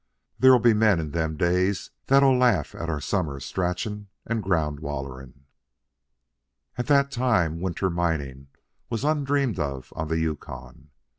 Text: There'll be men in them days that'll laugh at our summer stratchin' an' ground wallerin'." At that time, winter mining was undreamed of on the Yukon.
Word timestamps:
There'll 0.39 0.57
be 0.57 0.73
men 0.73 0.99
in 0.99 1.11
them 1.11 1.37
days 1.37 1.91
that'll 2.07 2.35
laugh 2.35 2.73
at 2.73 2.89
our 2.89 2.99
summer 2.99 3.39
stratchin' 3.39 4.07
an' 4.25 4.41
ground 4.41 4.79
wallerin'." 4.79 5.43
At 6.75 6.87
that 6.87 7.11
time, 7.11 7.61
winter 7.61 7.91
mining 7.91 8.47
was 8.89 9.03
undreamed 9.03 9.59
of 9.59 9.93
on 9.95 10.07
the 10.07 10.17
Yukon. 10.17 10.89